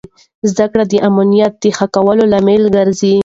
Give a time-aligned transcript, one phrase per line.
[0.51, 3.15] زده کړه د امنیت د ښه کولو لامل ګرځي.